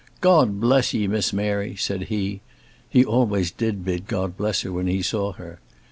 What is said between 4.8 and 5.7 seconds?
he saw her.